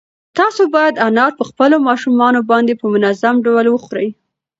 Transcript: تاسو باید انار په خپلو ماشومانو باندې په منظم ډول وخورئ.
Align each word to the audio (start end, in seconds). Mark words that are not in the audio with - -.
تاسو 0.37 0.61
باید 0.75 0.95
انار 1.07 1.31
په 1.39 1.43
خپلو 1.49 1.75
ماشومانو 1.87 2.39
باندې 2.51 2.73
په 2.81 2.85
منظم 2.93 3.35
ډول 3.45 3.65
وخورئ. 3.69 4.09